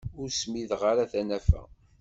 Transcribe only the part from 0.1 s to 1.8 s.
Ur smideɣ ara tanafa.